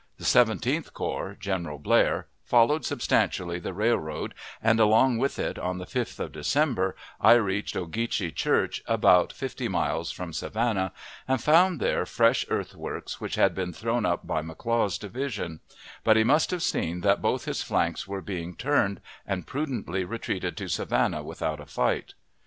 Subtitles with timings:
[0.17, 5.85] The Seventeenth Corps (General Blair) followed substantially the railroad, and, along with it, on the
[5.85, 10.91] 5th of December, I reached Ogeechee Church, about fifty miles from Savannah,
[11.27, 15.59] and found there fresh earthworks, which had been thrown up by McLaw's division;
[16.03, 20.57] but he must have seen that both his flanks were being turned, and prudently retreated
[20.57, 22.15] to Savannah without a fight.